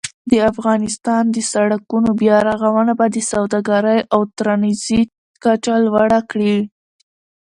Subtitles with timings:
[0.31, 5.09] د افغانستان د سړکونو بیا رغونه به د سوداګرۍ او ترانزیت
[5.43, 6.55] کچه لوړه کړي.